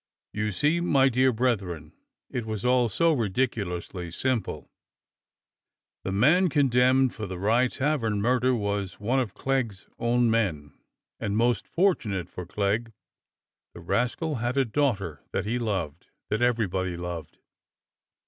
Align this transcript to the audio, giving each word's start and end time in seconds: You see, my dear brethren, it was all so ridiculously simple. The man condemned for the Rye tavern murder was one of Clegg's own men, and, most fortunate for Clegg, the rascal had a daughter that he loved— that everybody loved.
You 0.33 0.51
see, 0.51 0.79
my 0.81 1.09
dear 1.09 1.31
brethren, 1.31 1.93
it 2.31 2.47
was 2.47 2.65
all 2.65 2.89
so 2.89 3.13
ridiculously 3.13 4.09
simple. 4.09 4.67
The 6.03 6.11
man 6.11 6.49
condemned 6.49 7.13
for 7.13 7.27
the 7.27 7.37
Rye 7.37 7.67
tavern 7.67 8.19
murder 8.19 8.55
was 8.55 8.99
one 8.99 9.19
of 9.19 9.35
Clegg's 9.35 9.87
own 9.99 10.31
men, 10.31 10.73
and, 11.19 11.37
most 11.37 11.67
fortunate 11.67 12.29
for 12.29 12.47
Clegg, 12.47 12.93
the 13.75 13.79
rascal 13.81 14.37
had 14.37 14.57
a 14.57 14.65
daughter 14.65 15.21
that 15.33 15.45
he 15.45 15.59
loved— 15.59 16.07
that 16.31 16.41
everybody 16.41 16.97
loved. 16.97 17.37